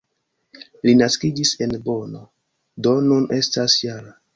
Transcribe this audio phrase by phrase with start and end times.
[0.87, 2.25] Li naskiĝis en Bonno,
[2.89, 4.17] do nun estas -jara.